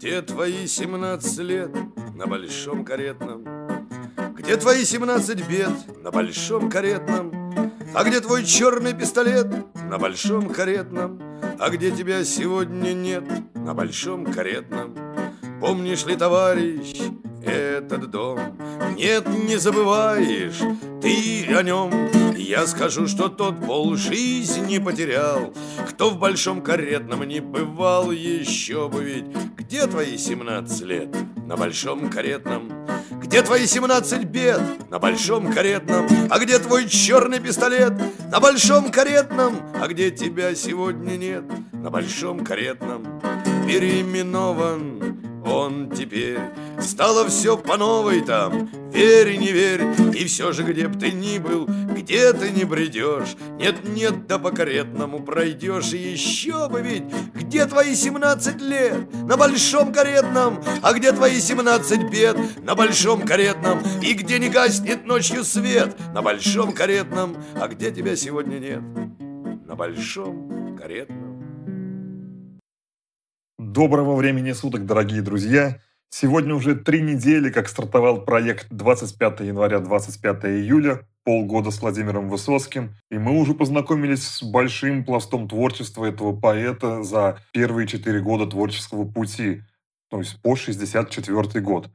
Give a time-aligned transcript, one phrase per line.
[0.00, 1.76] Где твои семнадцать лет
[2.14, 3.44] на большом каретном?
[4.34, 7.30] Где твои семнадцать бед на большом каретном?
[7.94, 9.46] А где твой черный пистолет
[9.90, 11.20] на большом каретном?
[11.58, 13.24] А где тебя сегодня нет
[13.54, 14.96] на большом каретном?
[15.60, 16.98] Помнишь ли, товарищ,
[17.44, 18.40] этот дом?
[18.96, 20.60] Нет, не забываешь
[21.00, 21.90] ты о нем.
[22.36, 25.52] Я скажу, что тот пол жизни потерял,
[25.88, 29.24] Кто в большом каретном не бывал еще бы ведь.
[29.56, 31.08] Где твои семнадцать лет
[31.46, 32.72] на большом каретном?
[33.22, 36.06] Где твои семнадцать бед на большом каретном?
[36.30, 37.92] А где твой черный пистолет
[38.30, 39.56] на большом каретном?
[39.80, 43.20] А где тебя сегодня нет на большом каретном?
[43.66, 46.38] Переименован он теперь
[46.80, 49.82] Стало все по новой там Верь, не верь
[50.14, 54.50] И все же, где б ты ни был Где ты не бредешь Нет-нет, да по
[54.50, 57.04] каретному пройдешь И еще бы ведь
[57.34, 63.80] Где твои семнадцать лет На большом каретном А где твои семнадцать бед На большом каретном
[64.02, 68.82] И где не гаснет ночью свет На большом каретном А где тебя сегодня нет
[69.66, 71.29] На большом каретном
[73.72, 75.78] Доброго времени суток, дорогие друзья!
[76.08, 82.96] Сегодня уже три недели, как стартовал проект 25 января 25 июля, полгода с Владимиром Высоцким,
[83.12, 89.04] и мы уже познакомились с большим пластом творчества этого поэта за первые четыре года творческого
[89.04, 89.62] пути,
[90.10, 91.90] то есть по 64 год.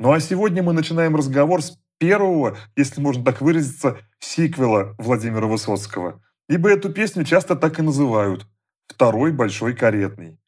[0.00, 6.20] Ну а сегодня мы начинаем разговор с первого, если можно так выразиться, сиквела Владимира Высоцкого.
[6.48, 8.48] Ибо эту песню часто так и называют
[8.88, 10.40] «Второй большой каретный».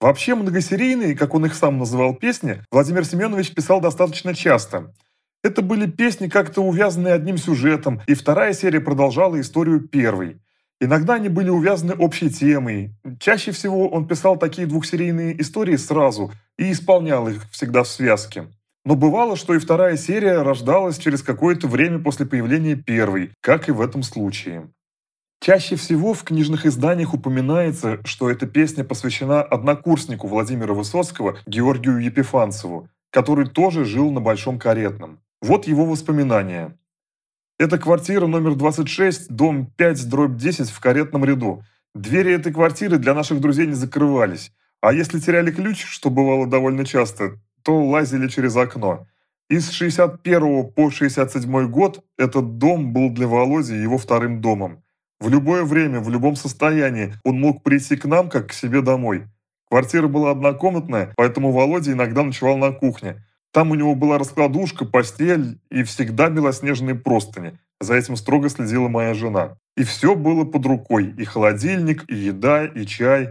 [0.00, 4.92] Вообще многосерийные, как он их сам называл, песни Владимир Семенович писал достаточно часто.
[5.42, 10.38] Это были песни, как-то увязанные одним сюжетом, и вторая серия продолжала историю первой.
[10.80, 12.94] Иногда они были увязаны общей темой.
[13.18, 18.48] Чаще всего он писал такие двухсерийные истории сразу и исполнял их всегда в связке.
[18.84, 23.72] Но бывало, что и вторая серия рождалась через какое-то время после появления первой, как и
[23.72, 24.68] в этом случае.
[25.40, 32.88] Чаще всего в книжных изданиях упоминается, что эта песня посвящена однокурснику Владимира Высоцкого Георгию Епифанцеву,
[33.10, 35.20] который тоже жил на Большом Каретном.
[35.40, 36.76] Вот его воспоминания.
[37.58, 41.62] Это квартира номер 26, дом 5, дробь 10 в каретном ряду.
[41.94, 44.52] Двери этой квартиры для наших друзей не закрывались.
[44.80, 49.06] А если теряли ключ, что бывало довольно часто, то лазили через окно.
[49.48, 54.82] Из 61 по 67 год этот дом был для Володи его вторым домом.
[55.20, 59.24] В любое время, в любом состоянии он мог прийти к нам, как к себе домой.
[59.68, 63.24] Квартира была однокомнатная, поэтому Володя иногда ночевал на кухне.
[63.52, 67.58] Там у него была раскладушка, постель и всегда белоснежные простыни.
[67.80, 69.56] За этим строго следила моя жена.
[69.76, 71.14] И все было под рукой.
[71.16, 73.30] И холодильник, и еда, и чай.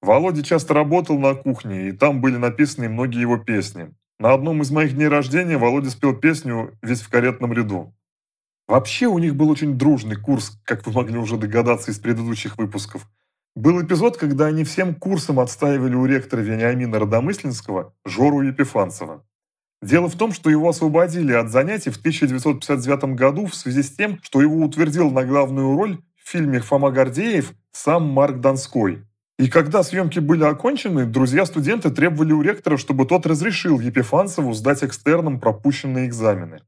[0.00, 3.92] Володя часто работал на кухне, и там были написаны многие его песни.
[4.18, 7.94] На одном из моих дней рождения Володя спел песню «Весь в каретном ряду».
[8.66, 13.06] Вообще у них был очень дружный курс, как вы могли уже догадаться из предыдущих выпусков.
[13.54, 19.24] Был эпизод, когда они всем курсом отстаивали у ректора Вениамина Родомыслинского Жору Епифанцева.
[19.82, 24.18] Дело в том, что его освободили от занятий в 1959 году в связи с тем,
[24.22, 29.04] что его утвердил на главную роль в фильме «Фома Гордеев» сам Марк Донской.
[29.38, 35.38] И когда съемки были окончены, друзья-студенты требовали у ректора, чтобы тот разрешил Епифанцеву сдать экстерном
[35.38, 36.62] пропущенные экзамены.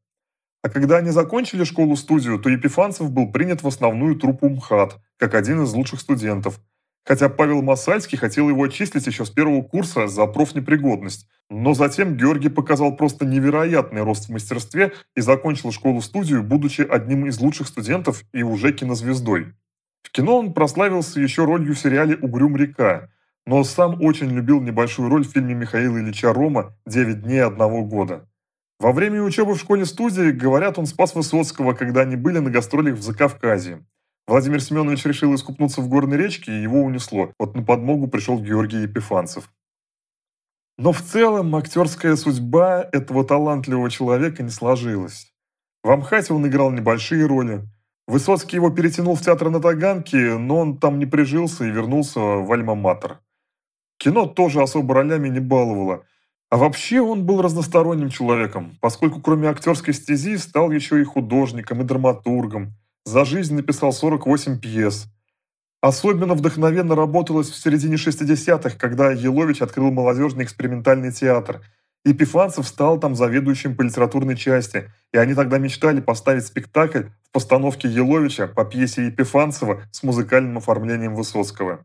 [0.67, 5.63] А когда они закончили школу-студию, то Епифанцев был принят в основную труппу МХАТ, как один
[5.63, 6.59] из лучших студентов.
[7.05, 11.29] Хотя Павел Масальский хотел его отчислить еще с первого курса за профнепригодность.
[11.51, 17.39] Но затем Георгий показал просто невероятный рост в мастерстве и закончил школу-студию, будучи одним из
[17.39, 19.55] лучших студентов и уже кинозвездой.
[20.03, 23.09] В кино он прославился еще ролью в сериале «Угрюм река»,
[23.47, 28.27] но сам очень любил небольшую роль в фильме Михаила Ильича Рома «Девять дней одного года».
[28.79, 33.03] Во время учебы в школе-студии, говорят, он спас Высоцкого, когда они были на гастролях в
[33.03, 33.87] Закавказье.
[34.27, 37.33] Владимир Семенович решил искупнуться в горной речке, и его унесло.
[37.39, 39.51] Вот на подмогу пришел Георгий Епифанцев.
[40.77, 45.33] Но в целом актерская судьба этого талантливого человека не сложилась.
[45.83, 47.63] В Амхате он играл небольшие роли.
[48.07, 52.53] Высоцкий его перетянул в театр на Таганке, но он там не прижился и вернулся в
[52.53, 53.19] Альма-Матер.
[53.97, 56.05] Кино тоже особо ролями не баловало–
[56.51, 61.85] а вообще он был разносторонним человеком, поскольку кроме актерской стези стал еще и художником, и
[61.85, 62.75] драматургом.
[63.05, 65.07] За жизнь написал 48 пьес.
[65.81, 71.63] Особенно вдохновенно работалось в середине 60-х, когда Елович открыл молодежный экспериментальный театр.
[72.05, 77.33] И Пифанцев стал там заведующим по литературной части, и они тогда мечтали поставить спектакль в
[77.33, 81.85] постановке Еловича по пьесе Епифанцева с музыкальным оформлением Высоцкого.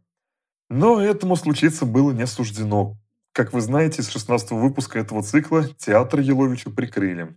[0.70, 2.96] Но этому случиться было не суждено.
[3.34, 7.36] Как вы знаете, с 16 выпуска этого цикла театр Еловича прикрыли.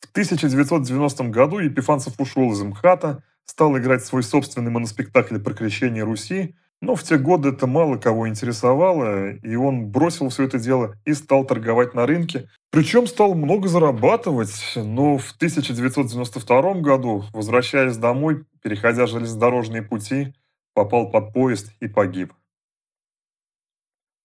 [0.00, 6.56] В 1990 году Епифанцев ушел из МХАТа, стал играть свой собственный моноспектакль про крещение Руси,
[6.80, 11.14] но в те годы это мало кого интересовало, и он бросил все это дело и
[11.14, 12.48] стал торговать на рынке.
[12.70, 20.34] Причем стал много зарабатывать, но в 1992 году, возвращаясь домой, переходя железнодорожные пути,
[20.74, 22.32] попал под поезд и погиб.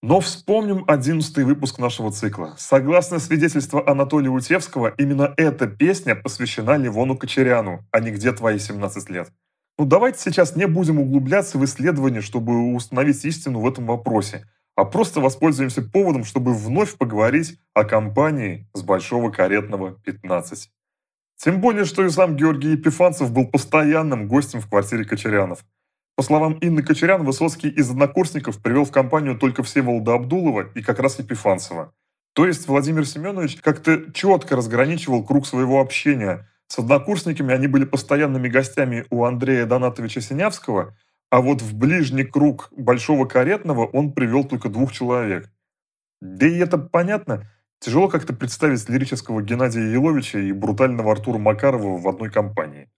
[0.04, 2.56] Но вспомним одиннадцатый выпуск нашего цикла.
[2.58, 9.10] Согласно свидетельству Анатолия Утевского, именно эта песня посвящена Ливону Кочеряну, а не «Где твои 17
[9.10, 9.30] лет?».
[9.78, 14.44] Ну давайте сейчас не будем углубляться в исследование, чтобы установить истину в этом вопросе,
[14.74, 20.68] а просто воспользуемся поводом, чтобы вновь поговорить о компании с Большого Каретного 15.
[21.36, 25.64] Тем более, что и сам Георгий Епифанцев был постоянным гостем в квартире Кочерянов–
[26.16, 30.98] по словам Инны Кочерян, Высоцкий из однокурсников привел в компанию только Всеволода Абдулова и как
[30.98, 31.92] раз Епифанцева.
[32.34, 36.48] То есть Владимир Семенович как-то четко разграничивал круг своего общения.
[36.66, 40.96] С однокурсниками они были постоянными гостями у Андрея Донатовича Синявского,
[41.30, 45.50] а вот в ближний круг Большого Каретного он привел только двух человек.
[46.20, 47.50] Да и это понятно.
[47.80, 52.88] Тяжело как-то представить лирического Геннадия Еловича и брутального Артура Макарова в одной компании.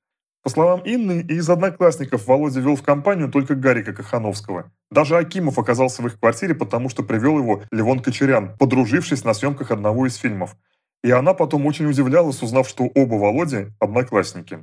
[0.45, 4.71] По словам Инны, из одноклассников Володя вел в компанию только Гарика Кахановского.
[4.91, 9.71] Даже Акимов оказался в их квартире, потому что привел его Левон Кочерян, подружившись на съемках
[9.71, 10.55] одного из фильмов.
[11.03, 14.59] И она потом очень удивлялась, узнав, что оба Володи– одноклассники.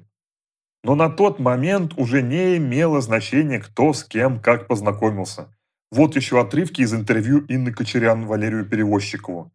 [0.84, 5.48] Но на тот момент уже не имело значения, кто с кем как познакомился.
[5.92, 9.52] Вот еще отрывки из интервью Инны Кочерян Валерию Перевозчикову.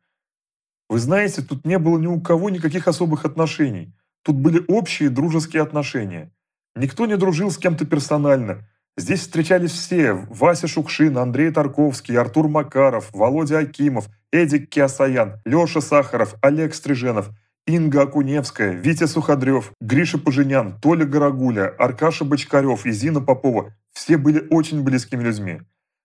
[0.89, 3.93] Вы знаете, тут не было ни у кого никаких особых отношений.
[4.27, 6.33] Тут были общие дружеские отношения.
[6.75, 8.69] Никто не дружил с кем-то персонально.
[8.97, 16.35] Здесь встречались все– Вася Шукшин, Андрей Тарковский, Артур Макаров, Володя Акимов, Эдик Киасаян, Леша Сахаров,
[16.43, 17.31] Олег Стриженов,
[17.69, 24.45] Инга Акуневская, Витя Суходрев, Гриша Поженян, Толя Горогуля, Аркаша Бочкарев и Зина Попова– все были
[24.51, 25.61] очень близкими людьми.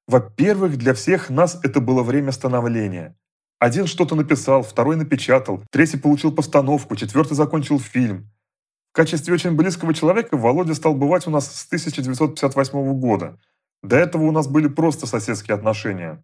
[0.07, 3.15] Во-первых, для всех нас это было время становления.
[3.61, 8.27] Один что-то написал, второй напечатал, третий получил постановку, четвертый закончил фильм.
[8.91, 13.37] В качестве очень близкого человека Володя стал бывать у нас с 1958 года.
[13.83, 16.23] До этого у нас были просто соседские отношения.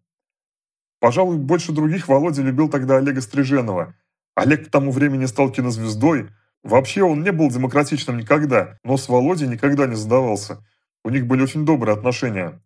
[0.99, 3.93] Пожалуй, больше других Володя любил тогда Олега Стриженова.
[4.33, 6.29] Олег к тому времени стал кинозвездой.
[6.63, 10.65] Вообще он не был демократичным никогда, но с Володей никогда не задавался.
[11.03, 12.59] У них были очень добрые отношения.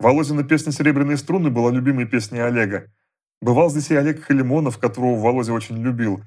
[0.00, 2.90] Володина песня «Серебряные струны» была любимой песней Олега.
[3.40, 6.22] Бывал здесь и Олег Халимонов, которого Володя очень любил.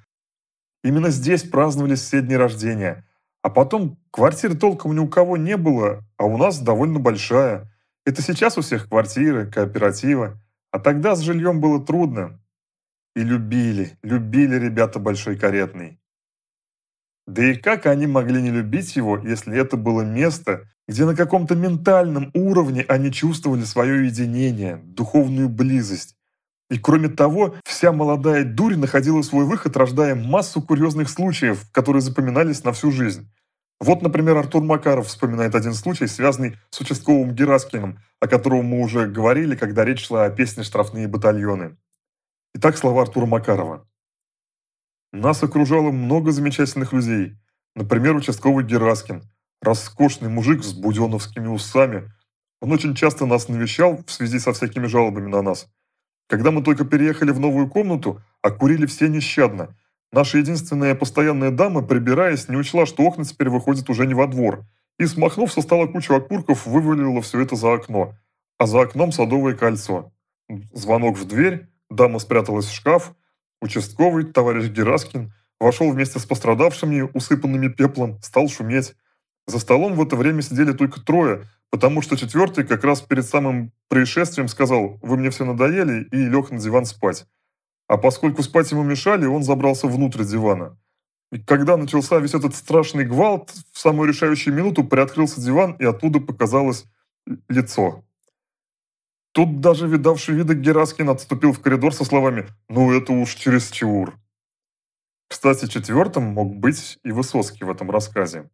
[0.83, 3.05] Именно здесь праздновались все дни рождения.
[3.41, 7.71] А потом квартиры толком ни у кого не было, а у нас довольно большая.
[8.05, 10.37] Это сейчас у всех квартиры, кооперативы.
[10.71, 12.39] А тогда с жильем было трудно.
[13.15, 15.99] И любили, любили ребята Большой Каретный.
[17.27, 21.55] Да и как они могли не любить его, если это было место, где на каком-то
[21.55, 26.15] ментальном уровне они чувствовали свое единение, духовную близость,
[26.69, 32.63] и кроме того, вся молодая дурь находила свой выход, рождая массу курьезных случаев, которые запоминались
[32.63, 33.31] на всю жизнь.
[33.79, 39.07] Вот, например, Артур Макаров вспоминает один случай, связанный с участковым Гераскиным, о котором мы уже
[39.07, 41.77] говорили, когда речь шла о песне «Штрафные батальоны».
[42.53, 43.87] Итак, слова Артура Макарова.
[45.11, 47.37] «Нас окружало много замечательных людей.
[47.75, 49.23] Например, участковый Гераскин,
[49.61, 52.11] роскошный мужик с буденовскими усами.
[52.61, 55.67] Он очень часто нас навещал в связи со всякими жалобами на нас–
[56.29, 59.75] когда мы только переехали в новую комнату, окурили все нещадно.
[60.11, 64.63] Наша единственная постоянная дама, прибираясь, не учла, что окна теперь выходят уже не во двор.
[64.99, 68.13] И, смахнув со стола кучу окурков, вывалила все это за окно.
[68.59, 70.11] А за окном садовое кольцо.
[70.71, 73.15] Звонок в дверь, дама спряталась в шкаф.
[73.59, 78.93] Участковый, товарищ Гераскин, вошел вместе с пострадавшими, усыпанными пеплом, стал шуметь.
[79.47, 83.71] За столом в это время сидели только трое, Потому что четвертый как раз перед самым
[83.87, 87.25] происшествием сказал «Вы мне все надоели» и лег на диван спать.
[87.87, 90.77] А поскольку спать ему мешали, он забрался внутрь дивана.
[91.31, 96.19] И когда начался весь этот страшный гвалт, в самую решающую минуту приоткрылся диван, и оттуда
[96.19, 96.85] показалось
[97.47, 98.03] лицо.
[99.31, 104.17] Тут даже видавший виды Гераскин отступил в коридор со словами «Ну это уж чересчур».
[105.27, 108.49] Кстати, четвертым мог быть и Высоцкий в этом рассказе.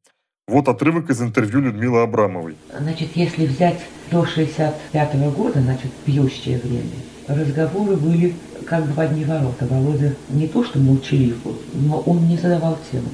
[0.48, 2.56] Вот отрывок из интервью Людмилы Абрамовой.
[2.80, 3.80] Значит, если взять
[4.12, 6.98] до 65 -го года, значит, пьющее время,
[7.28, 9.66] разговоры были как бы в одни ворота.
[9.66, 11.38] Володя не то что молчалив
[11.74, 13.10] но он не задавал темы.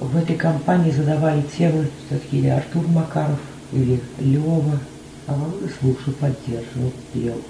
[0.00, 3.38] В этой компании задавали темы все-таки или Артур Макаров,
[3.70, 4.80] или Лева.
[5.28, 7.40] А Володя слушал, поддерживал, пел,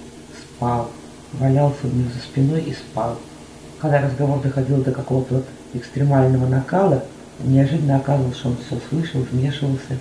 [0.43, 0.91] спал.
[1.33, 3.19] валялся у него за спиной и спал.
[3.81, 7.03] Когда разговор доходил до какого-то вот экстремального накала,
[7.45, 9.99] неожиданно оказывалось, что он все слышал, вмешивался.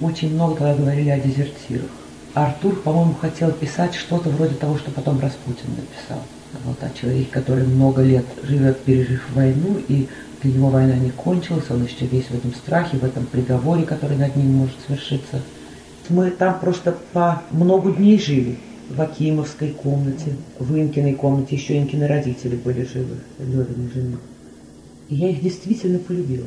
[0.00, 1.90] Очень много тогда говорили о дезертирах.
[2.34, 6.22] Артур, по-моему, хотел писать что-то вроде того, что потом Распутин написал.
[6.64, 10.08] Вот о человеке, который много лет живет, пережив войну, и
[10.42, 14.16] для него война не кончилась, он еще весь в этом страхе, в этом приговоре, который
[14.16, 15.40] над ним может свершиться.
[16.08, 18.58] Мы там просто по много дней жили
[18.90, 24.16] в Акимовской комнате, в Инкиной комнате, еще Инкины родители были живы, Левины жены.
[25.08, 26.46] И я их действительно полюбила,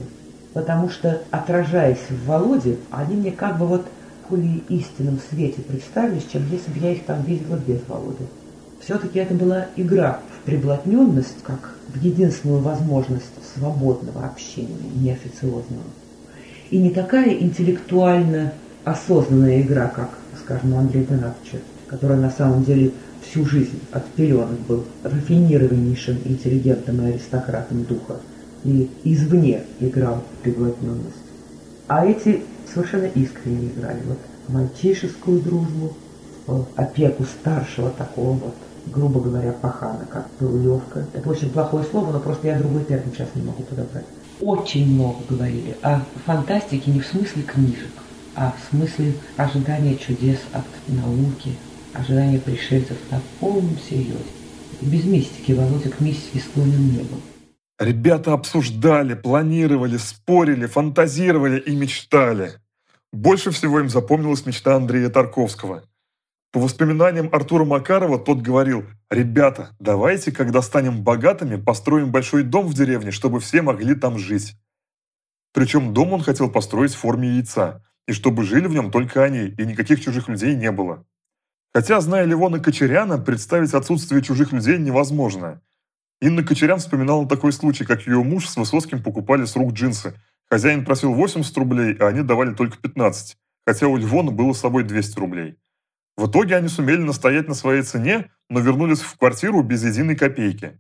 [0.57, 3.85] потому что, отражаясь в Володе, они мне как бы вот
[4.27, 8.25] более истинном свете представились, чем если бы я их там видела без Володы.
[8.79, 15.83] Все-таки это была игра в приблотненность, как в единственную возможность свободного общения, неофициозного.
[16.71, 18.51] И не такая интеллектуально
[18.83, 20.09] осознанная игра, как,
[20.43, 27.05] скажем, у Андрея Донатовича, который на самом деле всю жизнь от пеленок был рафинированнейшим интеллигентом
[27.05, 28.15] и аристократом духа
[28.67, 31.15] и извне играл приблотненность.
[31.88, 34.01] А эти совершенно искренне играли.
[34.05, 34.17] Вот
[34.50, 35.93] мальчишескую дружбу,
[36.75, 38.55] опеку старшего такого вот,
[38.88, 41.05] грубо говоря, пахана, как был Левка.
[41.13, 44.05] Это очень плохое слово, но просто я другой термин сейчас не могу подобрать.
[44.41, 47.91] Очень много говорили о фантастике не в смысле книжек,
[48.36, 51.55] а в смысле ожидания чудес от науки,
[51.93, 54.13] ожидания пришельцев на полном серьезе.
[54.81, 57.19] Без мистики Володя к мистике склонен не был.
[57.79, 62.53] Ребята обсуждали, планировали, спорили, фантазировали и мечтали.
[63.13, 65.84] Больше всего им запомнилась мечта Андрея Тарковского.
[66.51, 72.74] По воспоминаниям Артура Макарова, тот говорил, «Ребята, давайте, когда станем богатыми, построим большой дом в
[72.74, 74.55] деревне, чтобы все могли там жить».
[75.53, 79.50] Причем дом он хотел построить в форме яйца, и чтобы жили в нем только они,
[79.50, 81.05] и никаких чужих людей не было.
[81.75, 85.62] Хотя, зная Левона Кочеряна, представить отсутствие чужих людей невозможно.
[86.19, 90.15] Инна Кочерян вспоминала такой случай, как ее муж с Высоцким покупали с рук джинсы.
[90.50, 94.83] Хозяин просил 80 рублей, а они давали только 15, хотя у Львона было с собой
[94.83, 95.57] 200 рублей.
[96.15, 100.79] В итоге они сумели настоять на своей цене, но вернулись в квартиру без единой копейки.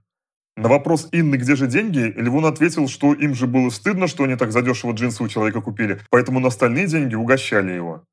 [0.55, 4.35] На вопрос Инны, где же деньги, Левон ответил, что им же было стыдно, что они
[4.35, 8.03] так задешево джинсы у человека купили, поэтому на остальные деньги угощали его.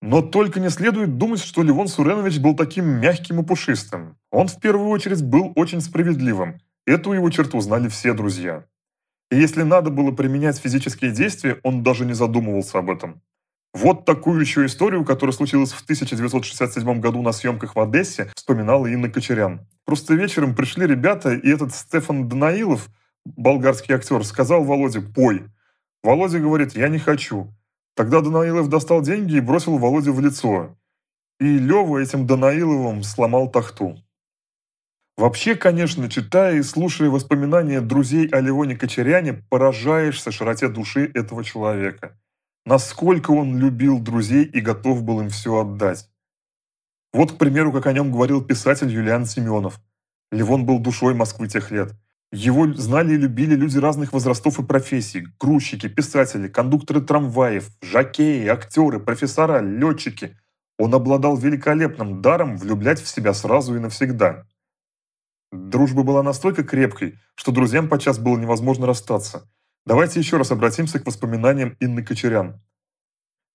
[0.00, 4.16] Но только не следует думать, что Левон Суренович был таким мягким и пушистым.
[4.30, 6.60] Он в первую очередь был очень справедливым.
[6.86, 8.64] Эту его черту знали все друзья.
[9.30, 13.20] И если надо было применять физические действия, он даже не задумывался об этом.
[13.74, 19.10] Вот такую еще историю, которая случилась в 1967 году на съемках в Одессе, вспоминала Инна
[19.10, 19.66] Кочерян.
[19.84, 22.88] Просто вечером пришли ребята, и этот Стефан Данаилов,
[23.24, 25.44] болгарский актер, сказал Володе «пой».
[26.02, 27.52] Володя говорит «я не хочу».
[27.98, 30.78] Тогда Данаилов достал деньги и бросил Володю в лицо.
[31.40, 33.98] И Лёва этим Данаиловым сломал тахту.
[35.16, 42.16] Вообще, конечно, читая и слушая воспоминания друзей о Левоне Кочеряне, поражаешься широте души этого человека.
[42.64, 46.08] Насколько он любил друзей и готов был им все отдать.
[47.12, 49.80] Вот, к примеру, как о нем говорил писатель Юлиан Семенов.
[50.30, 51.96] Левон был душой Москвы тех лет.
[52.30, 55.26] Его знали и любили люди разных возрастов и профессий.
[55.40, 60.36] Грузчики, писатели, кондукторы трамваев, жакеи, актеры, профессора, летчики.
[60.78, 64.46] Он обладал великолепным даром влюблять в себя сразу и навсегда.
[65.52, 69.50] Дружба была настолько крепкой, что друзьям подчас было невозможно расстаться.
[69.86, 72.60] Давайте еще раз обратимся к воспоминаниям Инны Кочерян.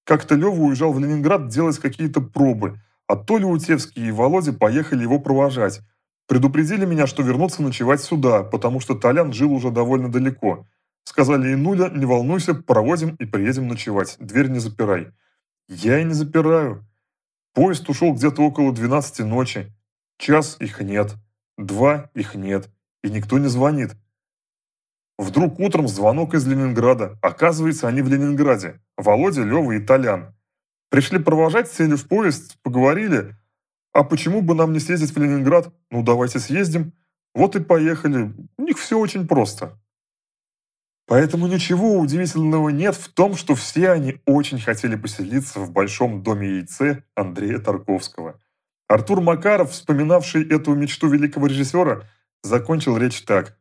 [0.04, 5.20] Как-то Лева уезжал в Ленинград делать какие-то пробы, а Толя Утевский и Володя поехали его
[5.20, 5.82] провожать,
[6.28, 10.68] Предупредили меня, что вернуться ночевать сюда, потому что Толян жил уже довольно далеко.
[11.04, 14.16] Сказали и нуля, не волнуйся, проводим и приедем ночевать.
[14.20, 15.12] Дверь не запирай.
[15.68, 16.86] Я и не запираю.
[17.54, 19.72] Поезд ушел где-то около 12 ночи.
[20.18, 21.16] Час их нет.
[21.58, 22.70] Два их нет.
[23.04, 23.96] И никто не звонит.
[25.18, 27.20] Вдруг утром звонок из Ленинграда.
[27.22, 28.82] Оказывается, они в Ленинграде.
[28.98, 30.34] Володя, Лёва и Толян.
[30.90, 33.36] Пришли провожать, сели в поезд, поговорили.
[33.94, 35.72] А почему бы нам не съездить в Ленинград?
[35.92, 36.94] Ну, давайте съездим.
[37.36, 38.34] Вот и поехали.
[38.58, 39.80] У них все очень просто.
[41.06, 46.58] Поэтому ничего удивительного нет в том, что все они очень хотели поселиться в большом доме
[46.58, 48.40] яйце Андрея Тарковского.
[48.88, 52.10] Артур Макаров, вспоминавший эту мечту великого режиссера,
[52.42, 53.60] закончил речь так.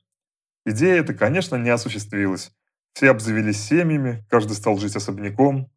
[0.65, 2.53] Идея эта, конечно, не осуществилась.
[2.95, 5.71] Все обзавелись семьями, каждый стал жить особняком.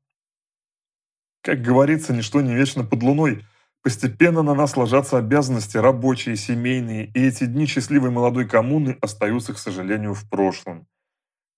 [1.42, 3.46] Как говорится, ничто не вечно под луной–
[3.86, 9.60] Постепенно на нас ложатся обязанности рабочие, семейные, и эти дни счастливой молодой коммуны остаются, к
[9.60, 10.88] сожалению, в прошлом.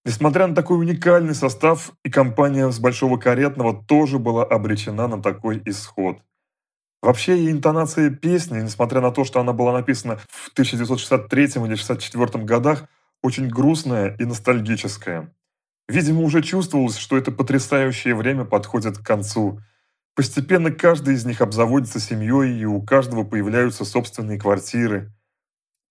[0.03, 5.61] Несмотря на такой уникальный состав, и компания с Большого Каретного тоже была обречена на такой
[5.63, 6.17] исход.
[7.01, 12.43] Вообще и интонация песни, несмотря на то, что она была написана в 1963 или 1964
[12.43, 12.89] годах,
[13.23, 15.33] очень грустная и ностальгическая.
[15.87, 19.61] Видимо, уже чувствовалось, что это потрясающее время подходит к концу.
[20.17, 25.13] Постепенно каждый из них обзаводится семьей, и у каждого появляются собственные квартиры.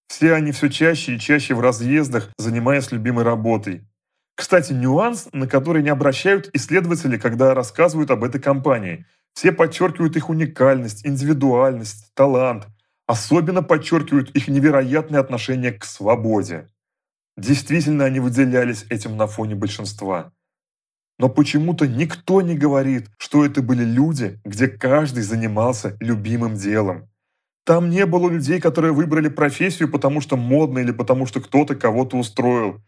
[0.09, 3.87] Все они все чаще и чаще в разъездах, занимаясь любимой работой.
[4.35, 9.07] Кстати, нюанс, на который не обращают исследователи, когда рассказывают об этой компании.
[9.33, 12.67] Все подчеркивают их уникальность, индивидуальность, талант.
[13.07, 16.67] Особенно подчеркивают их невероятное отношение к свободе.
[17.37, 20.33] Действительно, они выделялись этим на фоне большинства.
[21.19, 27.09] Но почему-то никто не говорит, что это были люди, где каждый занимался любимым делом.
[27.65, 32.17] Там не было людей, которые выбрали профессию, потому что модно или потому что кто-то кого-то
[32.17, 32.83] устроил.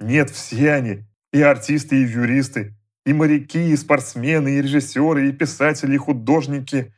[0.00, 2.74] Нет, все они, и артисты, и юристы,
[3.04, 6.92] и моряки, и спортсмены, и режиссеры, и писатели, и художники.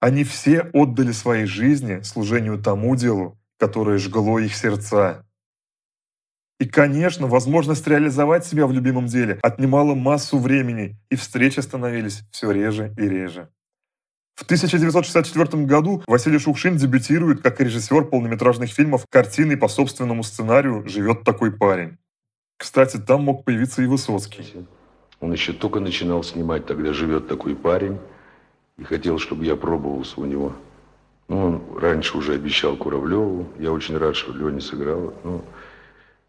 [0.00, 5.25] Они все отдали своей жизни служению тому делу, которое жгло их сердца.
[6.58, 12.50] И, конечно, возможность реализовать себя в любимом деле отнимала массу времени, и встречи становились все
[12.50, 13.50] реже и реже.
[14.36, 21.24] В 1964 году Василий Шукшин дебютирует как режиссер полнометражных фильмов картиной по собственному сценарию «Живет
[21.24, 21.98] такой парень».
[22.58, 24.66] Кстати, там мог появиться и Высоцкий.
[25.20, 27.98] Он еще только начинал снимать, тогда «Живет такой парень»,
[28.78, 30.52] и хотел, чтобы я пробовался у него.
[31.28, 33.46] Ну, он раньше уже обещал Куравлеву.
[33.58, 35.14] Я очень рад, что Леня сыграл.
[35.24, 35.42] Ну,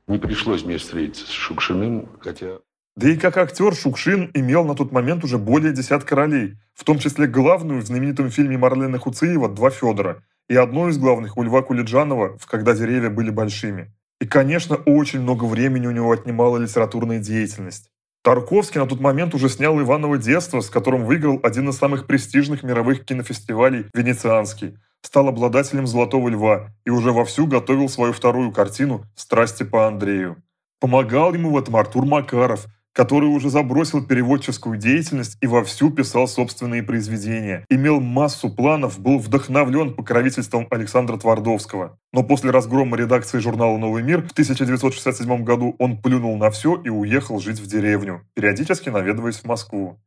[0.07, 2.59] не пришлось мне встретиться с Шукшиным, хотя...
[2.95, 6.97] Да и как актер Шукшин имел на тот момент уже более десятка ролей, в том
[6.97, 11.61] числе главную в знаменитом фильме Марлена Хуциева «Два Федора» и одну из главных у Льва
[11.61, 13.93] Кулиджанова в «Когда деревья были большими».
[14.19, 17.91] И, конечно, очень много времени у него отнимала литературная деятельность.
[18.23, 22.63] Тарковский на тот момент уже снял «Иваново детство», с которым выиграл один из самых престижных
[22.63, 29.63] мировых кинофестивалей «Венецианский», стал обладателем «Золотого льва» и уже вовсю готовил свою вторую картину «Страсти
[29.63, 30.41] по Андрею».
[30.79, 32.67] Помогал ему в этом Артур Макаров,
[32.97, 37.63] который уже забросил переводческую деятельность и вовсю писал собственные произведения.
[37.69, 41.99] Имел массу планов, был вдохновлен покровительством Александра Твардовского.
[42.11, 46.89] Но после разгрома редакции журнала «Новый мир» в 1967 году он плюнул на все и
[46.89, 49.99] уехал жить в деревню, периодически наведываясь в Москву.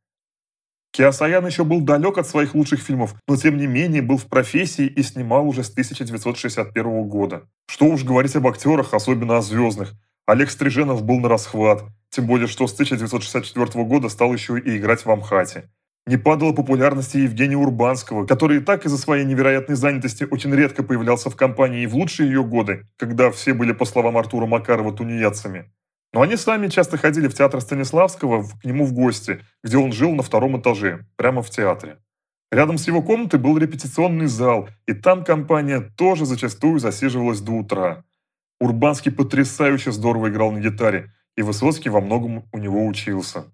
[0.92, 4.86] Киасаян еще был далек от своих лучших фильмов, но тем не менее был в профессии
[4.86, 7.42] и снимал уже с 1961 года.
[7.68, 9.94] Что уж говорить об актерах, особенно о звездных.
[10.26, 15.04] Олег Стриженов был на расхват, тем более что с 1964 года стал еще и играть
[15.04, 15.70] в Амхате.
[16.06, 21.30] Не падала популярности Евгения Урбанского, который и так из-за своей невероятной занятости очень редко появлялся
[21.30, 25.70] в компании и в лучшие ее годы, когда все были, по словам Артура Макарова, тунеядцами.
[26.12, 30.12] Но они сами часто ходили в театр Станиславского к нему в гости, где он жил
[30.12, 31.98] на втором этаже, прямо в театре.
[32.50, 38.04] Рядом с его комнатой был репетиционный зал, и там компания тоже зачастую засиживалась до утра.
[38.58, 43.44] Урбанский потрясающе здорово играл на гитаре, и Высоцкий во многом у него учился.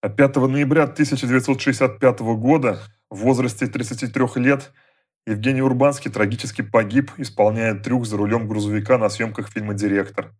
[0.00, 4.72] А 5 ноября 1965 года, в возрасте 33 лет,
[5.26, 10.32] Евгений Урбанский трагически погиб, исполняя трюк за рулем грузовика на съемках фильма «Директор».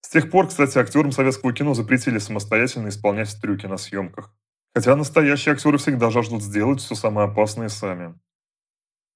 [0.00, 4.32] С тех пор, кстати, актерам советского кино запретили самостоятельно исполнять трюки на съемках.
[4.74, 8.14] Хотя настоящие актеры всегда жаждут сделать все самое опасное сами.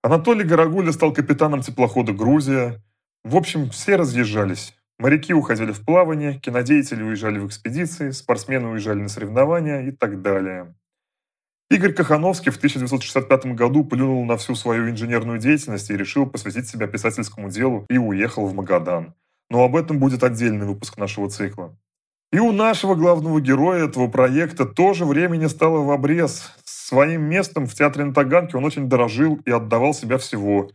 [0.03, 2.83] Анатолий Горогуля стал капитаном теплохода «Грузия».
[3.23, 4.75] В общем, все разъезжались.
[4.99, 10.75] Моряки уходили в плавание, кинодеятели уезжали в экспедиции, спортсмены уезжали на соревнования и так далее.
[11.71, 16.87] Игорь Кахановский в 1965 году плюнул на всю свою инженерную деятельность и решил посвятить себя
[16.89, 19.15] писательскому делу и уехал в Магадан
[19.53, 21.77] но об этом будет отдельный выпуск нашего цикла.
[22.33, 26.51] И у нашего главного героя этого проекта тоже времени стало в обрез.
[26.65, 30.71] Своим местом в театре на Таганке он очень дорожил и отдавал себя всего.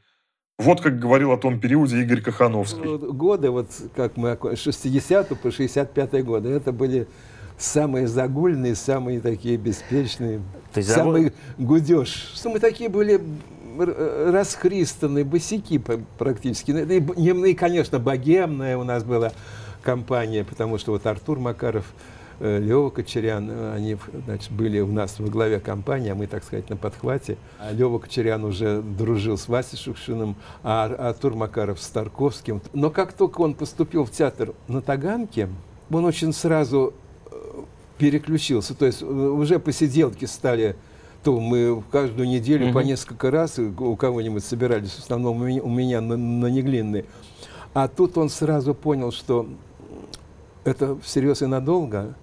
[0.60, 2.98] Вот как говорил о том периоде Игорь Кахановский.
[2.98, 7.08] Годы, вот как мы, 60 по 65 годы, это были
[7.58, 12.32] самые загульные, самые такие беспечные, То есть самый гудеж.
[12.36, 13.20] Что мы такие были
[13.78, 15.82] расхристанные босики
[16.18, 16.72] практически.
[16.72, 19.32] Ну, и, конечно, богемная у нас была
[19.84, 21.86] компания, потому что вот Артур Макаров,
[22.40, 26.44] э, Лева Кочерян, э, они значит, были у нас во главе компании, а мы, так
[26.44, 27.38] сказать, на подхвате.
[27.60, 32.62] А Лева Кочерян уже дружил с Васей Шукшиным, а Артур Макаров с Тарковским.
[32.74, 35.50] Но как только он поступил в театр на Таганке,
[35.90, 36.94] он очень сразу
[37.98, 38.76] переключился.
[38.76, 40.76] То есть уже посиделки стали
[41.24, 42.74] то мы каждую неделю угу.
[42.76, 47.06] по несколько раз у кого-нибудь собирались, в основном у меня, у меня на, на Неглинной.
[47.74, 49.48] А тут он сразу понял, что
[50.64, 52.16] это всерьез и надолго.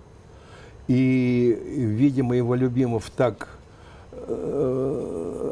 [0.87, 3.54] И, видимо, его любимов так э,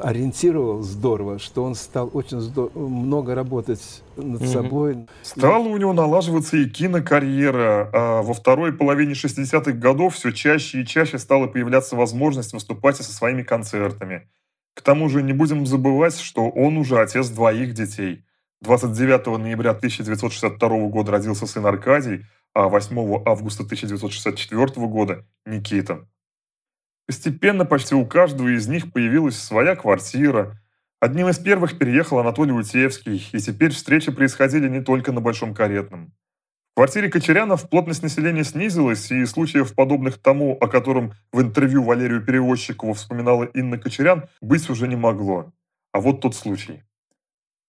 [0.02, 4.52] ориентировал здорово, что он стал очень здорово, много работать над mm-hmm.
[4.52, 5.06] собой.
[5.22, 10.86] Стала у него налаживаться и кинокарьера, а во второй половине 60-х годов все чаще и
[10.86, 14.28] чаще стала появляться возможность выступать со своими концертами.
[14.74, 18.24] К тому же не будем забывать, что он уже отец двоих детей.
[18.62, 26.06] 29 ноября 1962 года родился сын Аркадий, а 8 августа 1964 года– Никита.
[27.06, 30.58] Постепенно почти у каждого из них появилась своя квартира.
[31.00, 36.12] Одним из первых переехал Анатолий Утевский, и теперь встречи происходили не только на Большом Каретном.
[36.72, 42.24] В квартире Кочерянов плотность населения снизилась, и случаев, подобных тому, о котором в интервью Валерию
[42.24, 45.52] Перевозчикову вспоминала Инна Кочерян, быть уже не могло.
[45.92, 46.82] А вот тот случай.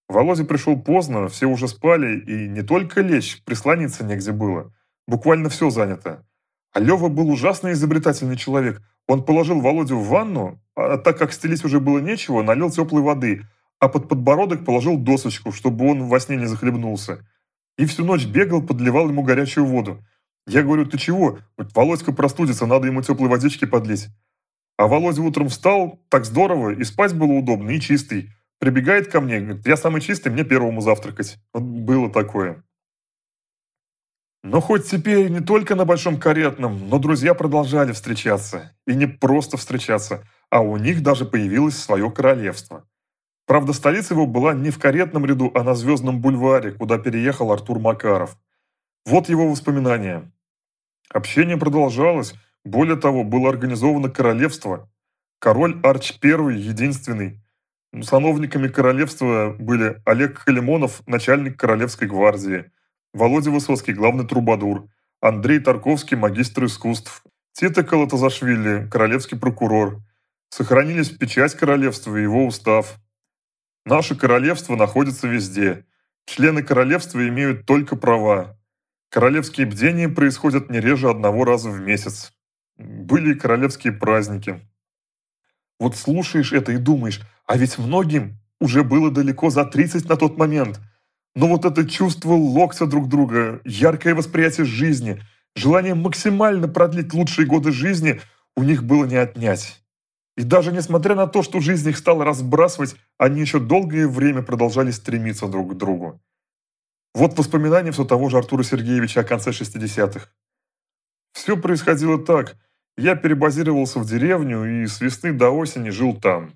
[0.08, 4.74] Володя пришел поздно, все уже спали, и не только лечь, прислониться негде было.
[5.08, 6.26] Буквально все занято.
[6.72, 8.82] А Лева был ужасно изобретательный человек.
[9.08, 13.42] Он положил Володю в ванну, а так как стелить уже было нечего, налил теплой воды,
[13.80, 17.28] а под подбородок положил досочку, чтобы он во сне не захлебнулся.
[17.78, 20.04] И всю ночь бегал, подливал ему горячую воду.
[20.48, 21.40] Я говорю, ты чего?
[21.58, 24.08] Володька простудится, надо ему теплой водички подлить.
[24.78, 28.30] А Володя утром встал, так здорово, и спать было удобно, и чистый.
[28.60, 31.38] Прибегает ко мне, говорит, я самый чистый, мне первому завтракать.
[31.54, 32.64] Вот было такое.
[34.44, 38.76] Но хоть теперь не только на Большом Каретном, но друзья продолжали встречаться.
[38.86, 42.86] И не просто встречаться, а у них даже появилось свое королевство.
[43.46, 47.80] Правда, столица его была не в каретном ряду, а на Звездном бульваре, куда переехал Артур
[47.80, 48.38] Макаров.
[49.06, 50.30] Вот его воспоминания.
[51.10, 52.34] Общение продолжалось,
[52.66, 54.90] более того, было организовано королевство.
[55.40, 57.42] Король Арч I, единственный.
[58.02, 62.66] Сановниками королевства были Олег Халимонов, начальник Королевской гвардии–
[63.14, 64.90] Володя Высоцкий, главный трубадур,
[65.22, 70.02] Андрей Тарковский, магистр искусств, Тита Калатазашвили, королевский прокурор.
[70.50, 73.00] Сохранились печать королевства и его устав.
[73.86, 75.86] Наше королевство находится везде.
[76.26, 78.60] Члены королевства имеют только права.
[79.10, 82.34] Королевские бдения происходят не реже одного раза в месяц.
[82.78, 84.60] Были королевские праздники.
[85.80, 90.36] Вот слушаешь это и думаешь, а ведь многим уже было далеко за 30 на тот
[90.38, 90.80] момент–
[91.36, 95.22] но вот это чувство локтя друг друга, яркое восприятие жизни,
[95.56, 98.22] желание максимально продлить лучшие годы жизни
[98.56, 99.84] у них было не отнять.
[100.36, 104.92] И даже несмотря на то, что жизнь их стала разбрасывать, они еще долгое время продолжали
[104.92, 106.22] стремиться друг к другу.
[107.14, 110.30] Вот воспоминания все того же Артура Сергеевича о конце 60-х.
[111.34, 112.58] Все происходило так.
[112.98, 116.54] Я перебазировался в деревню и с весны до осени жил там.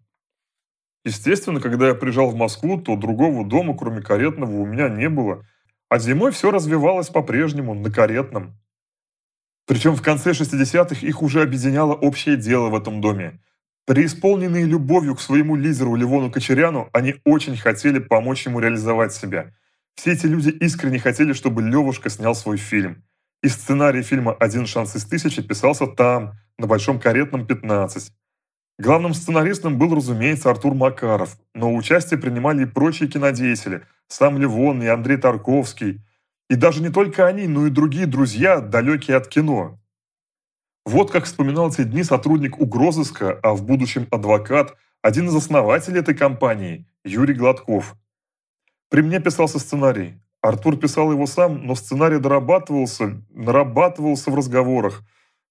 [1.08, 5.46] Естественно, когда я приезжал в Москву, то другого дома, кроме каретного, у меня не было.
[5.88, 8.60] А зимой все развивалось по-прежнему, на каретном.
[9.66, 13.40] Причем в конце 60-х их уже объединяло общее дело в этом доме.
[13.86, 19.54] Преисполненные любовью к своему лидеру Ливону Кочеряну, они очень хотели помочь ему реализовать себя.
[19.96, 23.06] Все эти люди искренне хотели, чтобы Левушка снял свой фильм.
[23.42, 28.12] И сценарий фильма «Один шанс из тысячи» писался там, на Большом Каретном 15.
[28.80, 34.88] Главным сценаристом был, разумеется, Артур Макаров, но участие принимали и прочие кинодеятели, сам Левон и
[34.88, 36.00] Андрей Тарковский.
[36.48, 39.80] И даже не только они, но и другие друзья, далекие от кино.
[40.86, 46.14] Вот как вспоминал эти дни сотрудник угрозыска, а в будущем адвокат, один из основателей этой
[46.14, 47.96] компании, Юрий Гладков.
[48.90, 50.22] При мне писался сценарий.
[50.42, 55.02] Артур писал его сам, но сценарий дорабатывался, нарабатывался в разговорах.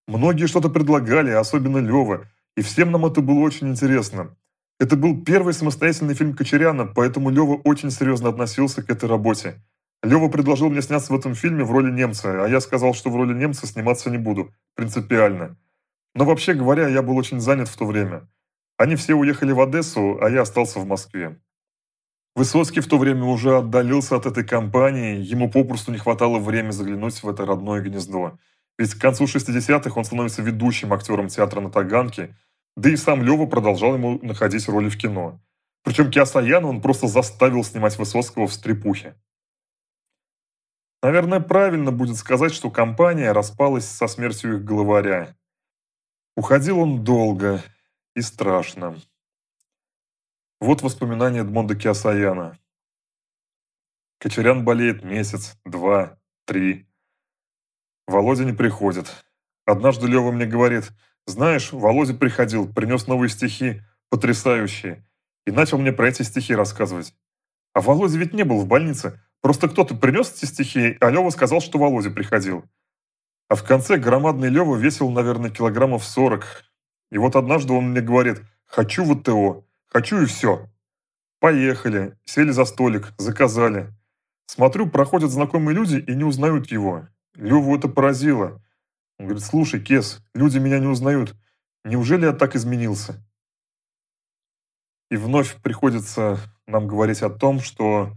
[0.06, 4.36] Многие что-то предлагали, особенно Лева– и всем нам это было очень интересно.
[4.78, 9.62] Это был первый самостоятельный фильм Кочеряна, поэтому Лева очень серьезно относился к этой работе.
[10.02, 13.16] Лева предложил мне сняться в этом фильме в роли немца, а я сказал, что в
[13.16, 14.52] роли немца сниматься не буду.
[14.74, 15.56] Принципиально.
[16.14, 18.28] Но вообще говоря, я был очень занят в то время.
[18.76, 21.38] Они все уехали в Одессу, а я остался в Москве.
[22.34, 27.22] Высоцкий в то время уже отдалился от этой компании, ему попросту не хватало времени заглянуть
[27.22, 28.38] в это родное гнездо.
[28.78, 32.36] Ведь к концу 60-х он становится ведущим актером театра на Таганке,
[32.76, 35.40] да и сам Лева продолжал ему находить роли в кино.
[35.82, 39.16] Причем Киасаяна он просто заставил снимать Высоцкого в стрипухе.
[41.02, 45.36] Наверное, правильно будет сказать, что компания распалась со смертью их главаря.
[46.36, 47.62] Уходил он долго
[48.14, 48.98] и страшно.
[50.60, 52.58] Вот воспоминания Эдмонда Киасаяна.
[54.18, 56.88] Кочерян болеет месяц, два, три.
[58.06, 59.24] Володя не приходит.
[59.64, 60.90] Однажды Лева мне говорит–
[61.26, 65.04] знаешь, Володя приходил, принес новые стихи, потрясающие,
[65.44, 67.14] и начал мне про эти стихи рассказывать.
[67.74, 71.60] А Володя ведь не был в больнице, просто кто-то принес эти стихи, а Лева сказал,
[71.60, 72.64] что Володя приходил.
[73.48, 76.64] А в конце громадный Лева весил, наверное, килограммов 40.
[77.12, 80.68] И вот однажды он мне говорит «хочу в ТО, Хочу и все.
[81.40, 83.94] Поехали, сели за столик, заказали.
[84.46, 87.08] Смотрю, проходят знакомые люди и не узнают его.
[87.34, 88.62] Леву это поразило.
[89.18, 91.34] Он говорит, слушай, Кес, люди меня не узнают.
[91.84, 93.24] Неужели я так изменился?
[95.10, 98.12] И вновь приходится нам говорить о том, что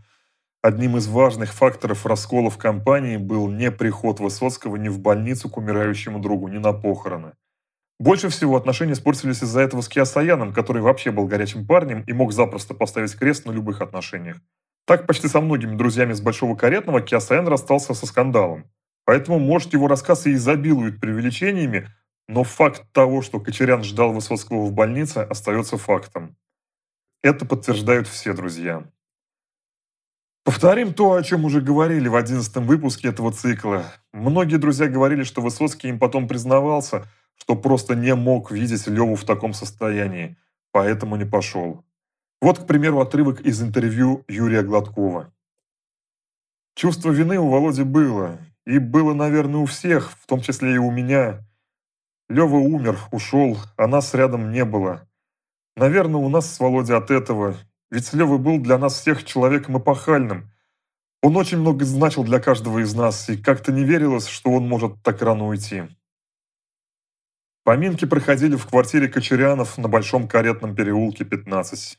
[0.61, 5.57] одним из важных факторов раскола в компании был не приход Высоцкого ни в больницу к
[5.57, 7.33] умирающему другу, ни на похороны.
[7.99, 12.31] Больше всего отношения испортились из-за этого с Киасаяном, который вообще был горячим парнем и мог
[12.31, 14.37] запросто поставить крест на любых отношениях.
[14.85, 18.65] Так почти со многими друзьями с Большого Каретного Киасаян расстался со скандалом.
[19.09, 21.89] Поэтому, может, его рассказ и изобилует преувеличениями,
[22.27, 26.37] но факт того, что Кочерян ждал Высоцкого в больнице, остается фактом.
[27.23, 28.83] Это подтверждают все друзья.
[30.43, 33.83] Повторим то, о чем уже говорили в одиннадцатом выпуске этого цикла.
[34.13, 39.23] Многие друзья говорили, что Высоцкий им потом признавался, что просто не мог видеть Леву в
[39.23, 40.37] таком состоянии,
[40.71, 41.83] поэтому не пошел.
[42.41, 45.33] Вот, к примеру, отрывок из интервью Юрия Гладкова.
[46.75, 48.37] Чувство вины у Володи было,
[48.69, 51.39] и было, наверное, у всех, в том числе и у меня.
[52.29, 55.07] Лева умер, ушел, а нас рядом не было.
[55.75, 57.57] Наверное, у нас с Володей от этого.
[57.89, 60.51] Ведь Лёва был для нас всех человеком эпохальным.
[61.23, 65.01] Он очень много значил для каждого из нас, и как-то не верилось, что он может
[65.01, 65.85] так рано уйти.
[67.63, 71.97] Поминки проходили в квартире Кочерянов на Большом Каретном переулке, 15.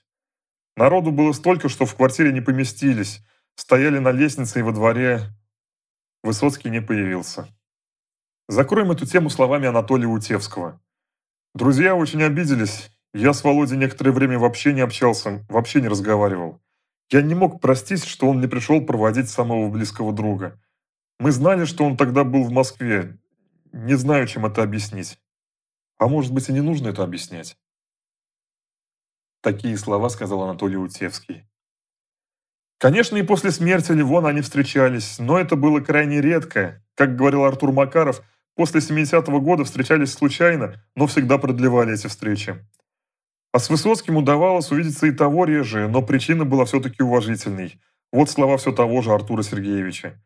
[0.76, 3.24] Народу было столько, что в квартире не поместились.
[3.56, 5.22] Стояли на лестнице и во дворе.
[6.22, 7.48] Высоцкий не появился.
[8.48, 10.80] Закроем эту тему словами Анатолия Утевского.
[11.54, 16.60] Друзья очень обиделись, я с Володей некоторое время вообще не общался, вообще не разговаривал.
[17.10, 20.60] Я не мог простить, что он не пришел проводить самого близкого друга.
[21.18, 23.18] Мы знали, что он тогда был в Москве.
[23.72, 25.18] Не знаю, чем это объяснить.
[25.98, 27.58] А может быть и не нужно это объяснять.
[29.42, 31.49] Такие слова сказал Анатолий Утевский.
[32.80, 36.82] Конечно, и после смерти Ливона они встречались, но это было крайне редко.
[36.94, 38.22] Как говорил Артур Макаров,
[38.56, 42.56] после 70-го года встречались случайно, но всегда продлевали эти встречи.
[43.52, 47.78] А с Высоцким удавалось увидеться и того реже, но причина была все-таки уважительной.
[48.12, 50.18] Вот слова все того же Артура Сергеевича.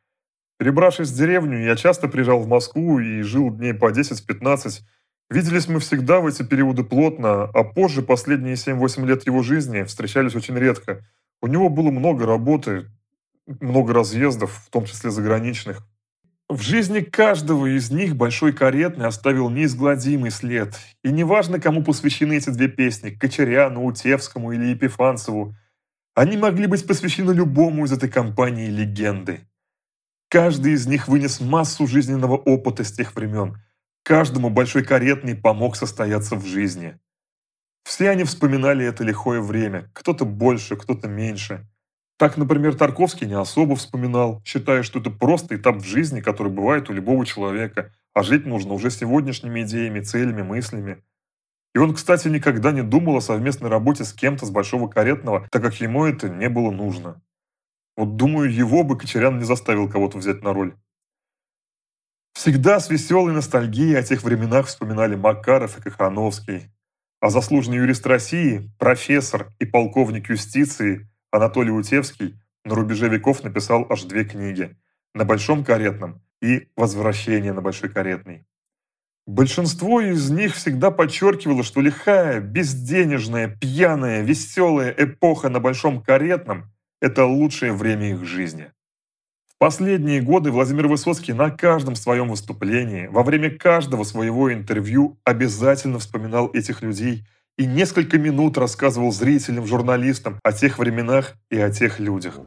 [0.57, 4.83] Перебравшись в деревню, я часто приезжал в Москву и жил дней по 10-15.
[5.29, 10.37] Виделись мы всегда в эти периоды плотно, а позже, последние 7-8 лет его жизни, встречались
[10.37, 11.05] очень редко.
[11.43, 12.91] У него было много работы,
[13.47, 15.87] много разъездов, в том числе заграничных.
[16.49, 20.75] В жизни каждого из них Большой Каретный оставил неизгладимый след.
[21.03, 25.55] И неважно, кому посвящены эти две песни– Кочеряну, Утевскому или Епифанцеву,
[26.15, 29.41] они могли быть посвящены любому из этой компании легенды.
[30.29, 33.57] Каждый из них вынес массу жизненного опыта с тех времен.
[34.03, 36.99] Каждому Большой Каретный помог состояться в жизни.
[37.85, 41.67] Все они вспоминали это лихое время, кто-то больше, кто-то меньше–
[42.17, 46.89] так, например, Тарковский не особо вспоминал, считая, что это просто этап в жизни, который бывает
[46.89, 51.03] у любого человека, а жить нужно уже сегодняшними идеями, целями, мыслями.
[51.75, 55.61] И он, кстати, никогда не думал о совместной работе с кем-то с Большого Каретного, так
[55.61, 57.21] как ему это не было нужно.
[57.97, 60.77] Вот думаю, его бы Кочерян не заставил кого-то взять на роль.
[62.33, 66.71] Всегда с веселой ностальгией о тех временах вспоминали Макаров и Кахановский.
[67.25, 74.03] А заслуженный юрист России, профессор и полковник юстиции– Анатолий Утевский на рубеже веков написал аж
[74.03, 74.77] две книги
[75.15, 78.45] «На Большом Каретном» и «Возвращение на Большой Каретный».
[79.27, 87.25] Большинство из них всегда подчеркивало, что лихая, безденежная, пьяная, веселая эпоха на Большом Каретном– это
[87.25, 88.71] лучшее время их жизни.
[89.65, 96.51] Последние годы Владимир Высоцкий на каждом своем выступлении, во время каждого своего интервью обязательно вспоминал
[96.53, 97.25] этих людей
[97.57, 102.41] и несколько минут рассказывал зрителям, журналистам о тех временах и о тех людях.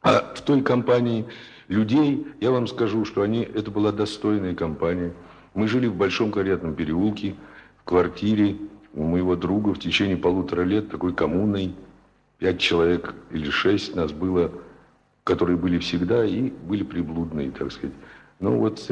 [0.00, 1.26] А в той компании
[1.66, 5.14] людей, я вам скажу, что они, это была достойная компания.
[5.54, 7.34] Мы жили в Большом Каретном переулке,
[7.80, 8.58] в квартире
[8.94, 11.74] у моего друга в течение полутора лет, такой коммуной.
[12.38, 14.52] Пять человек или шесть нас было,
[15.28, 17.94] которые были всегда и были приблудные, так сказать.
[18.40, 18.90] Ну вот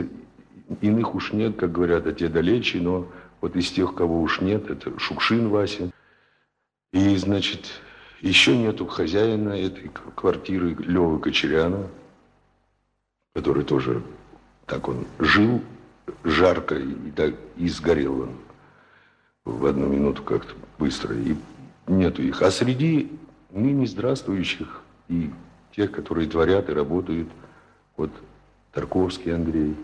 [0.82, 3.08] иных уж нет, как говорят, а те далече, но
[3.40, 5.90] вот из тех, кого уж нет, это Шукшин Вася.
[6.92, 7.80] И, значит,
[8.20, 11.88] еще нету хозяина этой квартиры Лёвы Кочеряна,
[13.34, 14.02] который тоже
[14.66, 15.62] так он жил
[16.22, 18.30] жарко и, так, и сгорел он
[19.46, 21.16] в одну минуту как-то быстро.
[21.16, 21.34] И
[21.86, 22.42] нету их.
[22.42, 23.10] А среди
[23.52, 25.30] ныне здравствующих и
[25.76, 27.28] тех, которые творят и работают,
[27.96, 28.10] вот
[28.72, 29.76] Тарковский Андрей,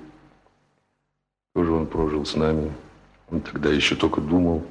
[1.55, 2.73] тоже он прожил с нами.
[3.31, 4.67] Он тогда еще только думал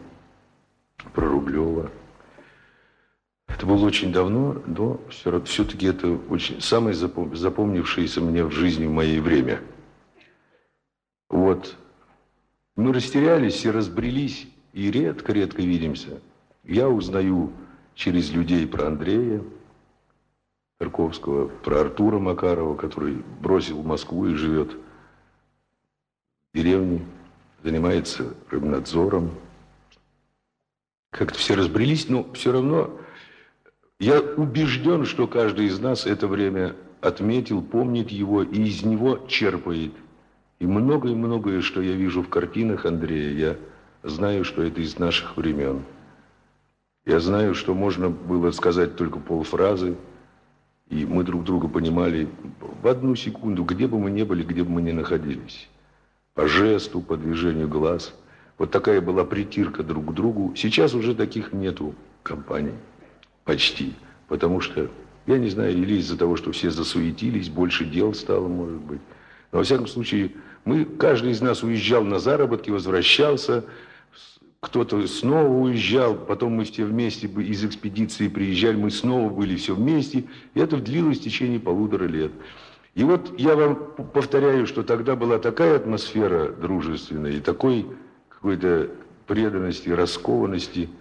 [1.14, 1.92] про Рублева.
[3.48, 9.20] Это было очень давно, но все-таки это очень, самое запомнившееся мне в жизни в моей
[9.20, 9.62] время.
[11.30, 11.76] Вот.
[12.76, 16.20] Мы растерялись и разбрелись, и редко-редко видимся.
[16.64, 17.52] Я узнаю
[17.94, 19.44] через людей про Андрея
[20.82, 24.72] Тарковского, про Артура Макарова, который бросил Москву и живет
[26.52, 27.06] в деревне,
[27.64, 29.30] занимается рыбнадзором.
[31.12, 32.90] Как-то все разбрелись, но все равно
[34.00, 39.94] я убежден, что каждый из нас это время отметил, помнит его и из него черпает.
[40.58, 43.60] И многое-многое, что я вижу в картинах Андрея,
[44.02, 45.84] я знаю, что это из наших времен.
[47.06, 49.96] Я знаю, что можно было сказать только полфразы,
[50.92, 52.28] и мы друг друга понимали
[52.84, 55.70] в одну секунду, где бы мы ни были, где бы мы ни находились.
[56.34, 58.14] По жесту, по движению глаз.
[58.58, 60.54] Вот такая была притирка друг к другу.
[60.56, 62.74] Сейчас уже таких нету компаний.
[63.46, 63.94] Почти.
[64.28, 64.90] Потому что,
[65.28, 69.02] я не знаю, или из-за того, что все засуетились, больше дел стало, может быть.
[69.54, 70.32] Но, во всяком случае,
[70.66, 73.64] мы, каждый из нас уезжал на заработки, возвращался,
[74.62, 80.26] кто-то снова уезжал, потом мы все вместе из экспедиции приезжали, мы снова были все вместе,
[80.54, 82.32] и это длилось в течение полутора лет.
[82.94, 83.76] И вот я вам
[84.14, 87.88] повторяю, что тогда была такая атмосфера дружественная и такой
[88.30, 88.92] какой-то
[89.28, 90.90] преданности, раскованности–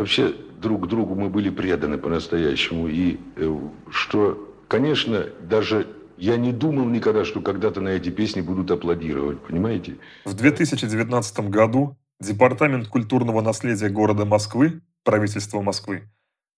[0.00, 2.88] Вообще друг другу мы были преданы по-настоящему.
[2.88, 3.58] И э,
[3.90, 9.98] что, конечно, даже я не думал никогда, что когда-то на эти песни будут аплодировать, понимаете?
[10.24, 16.06] В 2019 году Департамент культурного наследия города Москвы, правительство Москвы,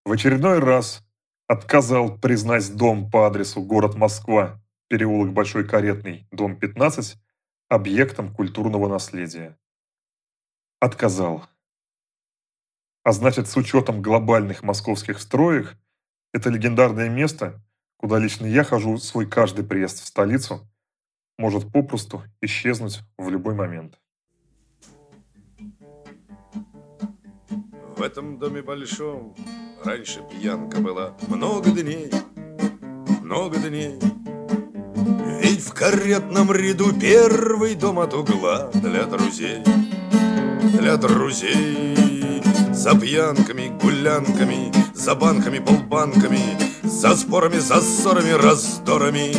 [0.04, 1.04] в очередной раз
[1.46, 7.16] отказал признать дом по адресу город Москва, переулок Большой Каретный, дом 15,
[7.68, 9.56] объектом культурного наследия.
[10.80, 11.44] Отказал.
[13.04, 15.76] А значит, с учетом глобальных московских строек,
[16.32, 17.62] это легендарное место,
[17.98, 20.68] куда лично я хожу свой каждый приезд в столицу,
[21.38, 24.02] может попросту исчезнуть в любой момент.
[28.02, 29.32] В этом доме большом
[29.84, 32.10] раньше пьянка была много дней,
[33.22, 33.96] много дней.
[35.40, 39.62] Ведь в каретном ряду первый дом от угла для друзей,
[40.80, 42.42] для друзей.
[42.72, 49.32] За пьянками, гулянками, за банками, полбанками, За спорами, за ссорами, раздорами.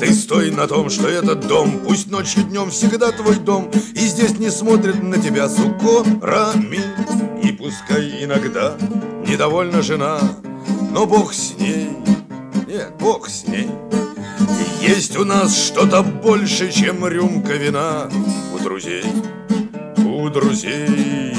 [0.00, 4.38] Ты стой на том, что этот дом, пусть ночью, днем всегда твой дом, И здесь
[4.38, 7.23] не смотрит на тебя с укорами.
[7.44, 8.74] И пускай иногда
[9.26, 10.18] недовольна жена,
[10.90, 11.90] но Бог с ней,
[12.66, 13.68] нет, Бог с ней.
[14.80, 18.10] есть у нас что-то больше, чем рюмка вина
[18.54, 19.04] у друзей,
[19.98, 21.34] у друзей.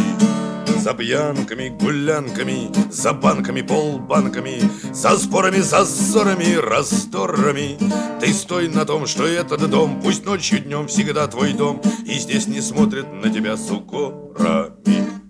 [0.78, 4.62] За пьянками, гулянками, за банками, полбанками,
[4.94, 7.80] За спорами, за ссорами, раздорами.
[8.22, 12.46] Ты стой на том, что этот дом, пусть ночью, днем всегда твой дом, И здесь
[12.46, 15.25] не смотрят на тебя с укорами.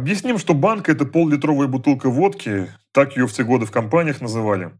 [0.00, 4.70] Объясним, что банка– это пол-литровая бутылка водки, так ее все годы в компаниях называли.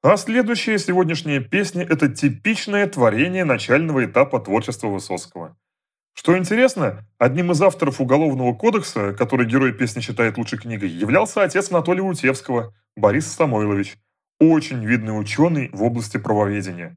[0.00, 5.56] А следующая сегодняшняя песня– это типичное творение начального этапа творчества Высоцкого–
[6.16, 11.72] что интересно, одним из авторов Уголовного кодекса, который герой песни считает лучшей книгой, являлся отец
[11.72, 13.96] Анатолия Утевского, Борис Самойлович,
[14.38, 16.96] очень видный ученый в области правоведения.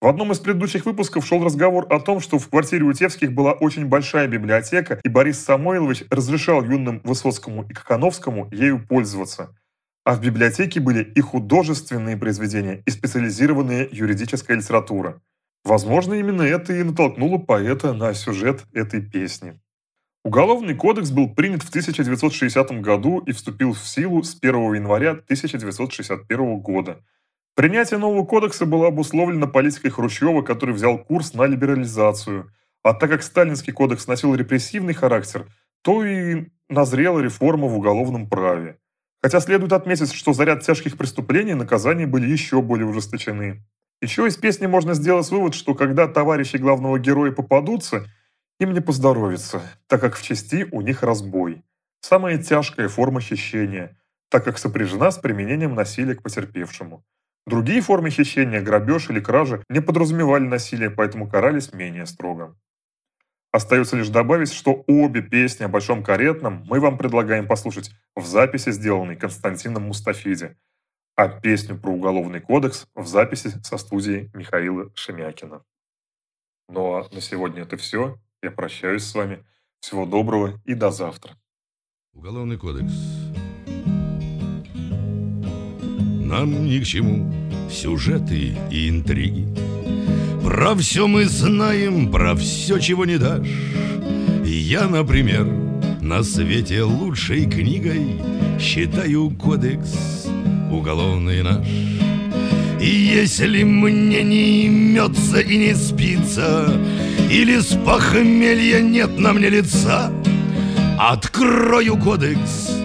[0.00, 3.86] В одном из предыдущих выпусков шел разговор о том, что в квартире Утевских была очень
[3.86, 9.56] большая библиотека, и Борис Самойлович разрешал юным Высоцкому и Кахановскому ею пользоваться.
[10.04, 15.20] А в библиотеке были и художественные произведения, и специализированная юридическая литература.
[15.64, 19.60] Возможно, именно это и натолкнуло поэта на сюжет этой песни.
[20.24, 26.60] Уголовный кодекс был принят в 1960 году и вступил в силу с 1 января 1961
[26.60, 27.02] года.
[27.58, 32.52] Принятие нового кодекса было обусловлено политикой Хрущева, который взял курс на либерализацию.
[32.84, 35.44] А так как сталинский кодекс носил репрессивный характер,
[35.82, 38.78] то и назрела реформа в уголовном праве.
[39.20, 43.64] Хотя следует отметить, что за ряд тяжких преступлений наказания были еще более ужесточены.
[44.00, 48.06] Еще из песни можно сделать вывод, что когда товарищи главного героя попадутся,
[48.60, 51.64] им не поздоровится, так как в части у них разбой.
[52.02, 53.98] Самая тяжкая форма хищения,
[54.28, 57.02] так как сопряжена с применением насилия к потерпевшему.
[57.48, 62.56] Другие формы хищения, грабеж или кража, не подразумевали насилие, поэтому карались менее строго.
[63.50, 68.70] Остается лишь добавить, что обе песни о Большом Каретном мы вам предлагаем послушать в записи,
[68.70, 70.56] сделанной Константином Мустафиди–
[71.18, 75.64] а песню про Уголовный кодекс в записи со студии Михаила Шемякина.
[76.68, 78.20] Ну а на сегодня это все.
[78.40, 79.44] Я прощаюсь с вами.
[79.80, 81.36] Всего доброго и до завтра.
[82.12, 82.92] Уголовный кодекс.
[86.28, 87.32] Нам ни к чему
[87.70, 89.46] сюжеты и интриги.
[90.44, 93.48] Про все мы знаем, про все, чего не дашь.
[94.44, 95.46] Я, например,
[96.02, 98.20] на свете лучшей книгой
[98.60, 100.26] Считаю кодекс
[100.70, 101.66] уголовный наш.
[102.80, 106.70] И если мне не имется и не спится,
[107.30, 110.12] Или с похмелья нет на мне лица,
[110.98, 112.78] Открою кодекс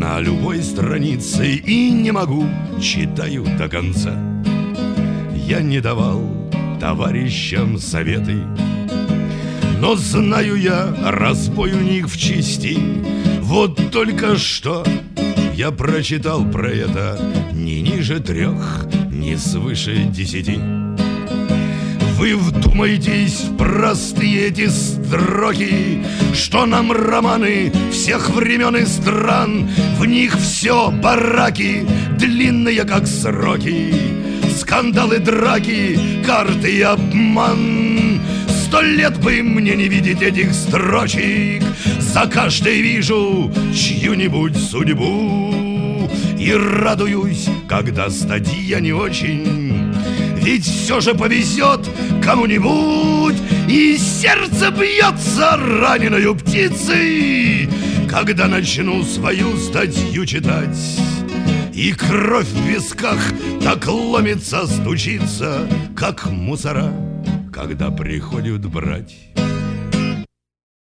[0.00, 2.46] на любой странице И не могу,
[2.80, 4.18] читаю до конца.
[5.34, 6.22] Я не давал
[6.80, 8.36] товарищам советы,
[9.78, 12.78] но знаю я разбойник в чести
[13.42, 14.84] Вот только что
[15.54, 17.20] я прочитал про это
[17.52, 20.79] Не ниже трех, не свыше десяти
[22.20, 26.04] вы вдумайтесь простые эти строки,
[26.34, 31.86] Что нам романы всех времен и стран, В них все бараки,
[32.18, 33.94] длинные как сроки,
[34.54, 38.20] Скандалы, драки, карты и обман.
[38.48, 41.62] Сто лет бы мне не видеть этих строчек,
[42.00, 46.10] За каждой вижу чью-нибудь судьбу.
[46.38, 49.79] И радуюсь, когда статья не очень
[50.50, 51.88] ведь все же повезет
[52.22, 53.36] кому-нибудь.
[53.68, 57.68] И сердце бьется раненую птицей
[58.08, 60.76] Когда начну свою статью читать.
[61.72, 63.20] И кровь в висках
[63.62, 66.92] так ломится, стучится Как мусора,
[67.52, 69.14] когда приходят брать